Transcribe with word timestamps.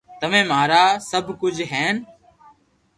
تمي 0.19 0.41
مارا 0.51 0.83
سب 1.09 1.25
ڪوجھ 1.41 1.61
ھين 1.71 1.95